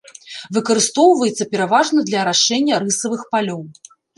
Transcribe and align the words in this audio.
Выкарыстоўваецца 0.55 1.47
пераважна 1.53 2.07
для 2.09 2.21
арашэння 2.25 2.83
рысавых 2.85 3.21
палёў. 3.37 3.61